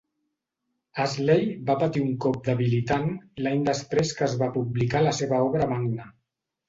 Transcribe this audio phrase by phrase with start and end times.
[1.03, 3.05] Ashley va patir un cop debilitant
[3.49, 6.09] l'any després que es va publicar la seva obra magna.